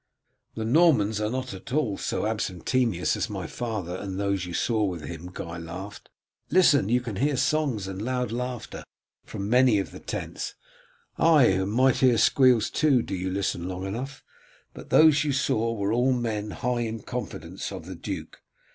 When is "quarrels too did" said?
12.33-13.19